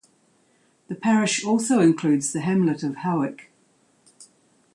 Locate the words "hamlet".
2.41-2.81